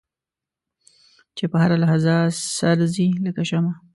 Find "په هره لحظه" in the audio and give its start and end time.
1.51-2.15